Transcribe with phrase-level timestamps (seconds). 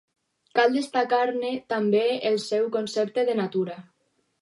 [0.59, 2.03] Cal destacar-ne també
[2.33, 3.83] el seu concepte de natura.